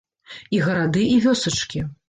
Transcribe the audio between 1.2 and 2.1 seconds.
вёсачкі.